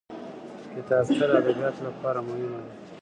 [0.73, 2.73] کتابچه د ادبیاتو لپاره مهمه ده